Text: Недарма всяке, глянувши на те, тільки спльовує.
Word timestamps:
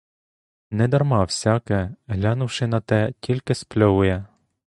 Недарма 0.71 1.25
всяке, 1.25 1.95
глянувши 2.07 2.67
на 2.67 2.81
те, 2.81 3.13
тільки 3.19 3.55
спльовує. 3.55 4.25